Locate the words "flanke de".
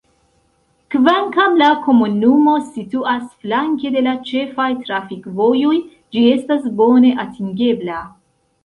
3.43-4.03